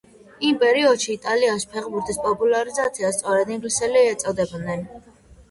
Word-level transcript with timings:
იმ 0.51 0.55
პერიოდში 0.61 1.11
იტალიაში 1.15 1.67
ფეხბურთის 1.73 2.17
პოპულარიზაციას 2.23 3.19
სწორედ 3.21 3.53
ინგლისელები 3.59 4.13
ეწეოდნენ. 4.17 4.85